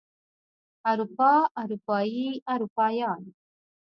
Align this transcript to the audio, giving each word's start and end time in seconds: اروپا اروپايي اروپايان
اروپا 0.89 1.31
اروپايي 1.61 2.29
اروپايان 2.53 3.21